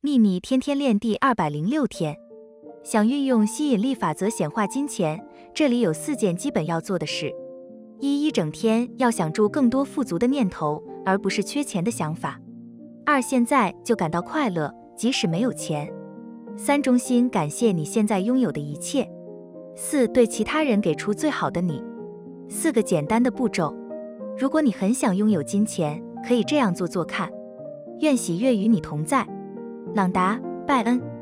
[0.00, 2.16] 秘密天天练第二百零六天，
[2.84, 5.20] 想运用吸引力法则显化金钱，
[5.52, 7.34] 这里有四件基本要做的事：
[7.98, 12.38] 一、一整天要想住更多富足的念头，而不是缺钱的想法；
[13.04, 15.88] 二、现在就感到快乐，即使没有钱；
[16.56, 19.02] 三、衷心感谢你现在拥有的一切；
[19.74, 21.82] 四、对其他人给出最好的你。
[22.48, 23.74] 四个简单的步骤，
[24.38, 27.28] 如果你很想拥有金钱，可以这样做做看。
[27.98, 29.26] 愿喜悦与你同在，
[29.94, 30.36] 朗达·
[30.66, 31.17] 拜恩。